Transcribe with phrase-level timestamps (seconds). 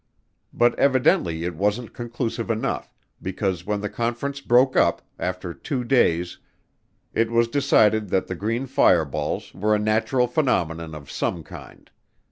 [0.51, 6.39] But evidently it wasn't conclusive enough because when the conference broke up, after two days,
[7.13, 11.91] it was decided that the green fireballs were a natural phenomenon of some kind.